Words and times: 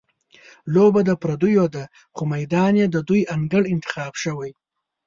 لوبه 0.73 1.01
د 1.05 1.11
پردیو 1.21 1.65
ده، 1.75 1.83
خو 2.15 2.21
میدان 2.33 2.73
یې 2.81 2.85
د 2.89 2.97
دوی 3.07 3.21
انګړ 3.35 3.63
انتخاب 3.73 4.13
شوی. 4.23 4.51